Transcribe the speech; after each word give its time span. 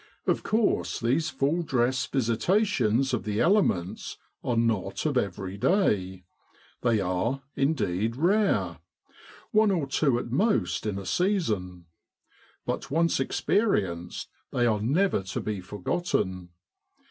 Of 0.25 0.41
course 0.41 0.99
these 0.99 1.29
full 1.29 1.61
dress 1.61 2.07
visitations 2.07 3.13
of 3.13 3.21
the 3.23 3.39
elements 3.39 4.17
are 4.43 4.57
not 4.57 5.05
of 5.05 5.15
every 5.15 5.57
day 5.59 6.23
they 6.81 6.99
are, 6.99 7.43
indeed, 7.55 8.15
rare: 8.15 8.79
one 9.51 9.69
or 9.69 9.85
two 9.85 10.17
at 10.17 10.31
most 10.31 10.87
in 10.87 10.97
a 10.97 11.05
season. 11.05 11.85
But 12.65 12.89
once 12.89 13.19
experienced 13.19 14.27
they 14.51 14.65
are 14.65 14.81
never 14.81 15.21
to 15.21 15.39
be 15.39 15.61
for 15.61 15.79
gotten. 15.79 16.49